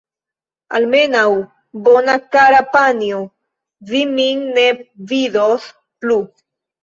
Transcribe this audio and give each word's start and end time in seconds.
Adiaŭ, 0.77 1.25
bona, 1.87 2.15
kara 2.35 2.61
panjo, 2.71 3.19
vi 3.91 4.01
min 4.15 4.41
ne 4.55 4.63
vidos 5.11 5.69
plu! 6.03 6.19